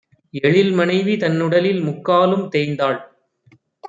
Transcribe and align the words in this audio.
எழில்மனைவி 0.33 1.15
தன்னுடலில் 1.17 1.81
முக்காலும் 1.81 2.47
தேய்ந்தாள்! 2.51 2.99